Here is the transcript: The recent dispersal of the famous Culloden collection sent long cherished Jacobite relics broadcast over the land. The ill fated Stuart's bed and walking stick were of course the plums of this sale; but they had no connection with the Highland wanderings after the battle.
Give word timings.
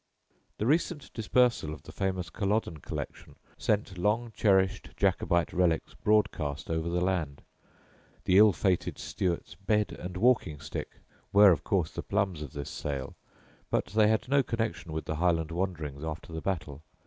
The 0.57 0.65
recent 0.65 1.13
dispersal 1.13 1.71
of 1.75 1.83
the 1.83 1.91
famous 1.91 2.31
Culloden 2.31 2.77
collection 2.77 3.35
sent 3.59 3.99
long 3.99 4.31
cherished 4.35 4.89
Jacobite 4.97 5.53
relics 5.53 5.93
broadcast 5.93 6.71
over 6.71 6.89
the 6.89 7.01
land. 7.01 7.43
The 8.25 8.39
ill 8.39 8.51
fated 8.51 8.97
Stuart's 8.97 9.53
bed 9.53 9.91
and 9.99 10.17
walking 10.17 10.59
stick 10.59 10.89
were 11.31 11.51
of 11.51 11.63
course 11.63 11.91
the 11.91 12.01
plums 12.01 12.41
of 12.41 12.53
this 12.53 12.71
sale; 12.71 13.15
but 13.69 13.85
they 13.93 14.07
had 14.07 14.27
no 14.27 14.41
connection 14.41 14.91
with 14.91 15.05
the 15.05 15.17
Highland 15.17 15.51
wanderings 15.51 16.03
after 16.03 16.33
the 16.33 16.41
battle. 16.41 16.81